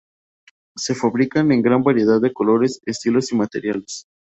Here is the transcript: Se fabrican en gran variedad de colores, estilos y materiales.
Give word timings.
Se 0.75 0.95
fabrican 0.95 1.51
en 1.51 1.61
gran 1.61 1.83
variedad 1.83 2.19
de 2.19 2.33
colores, 2.33 2.81
estilos 2.87 3.31
y 3.33 3.35
materiales. 3.35 4.07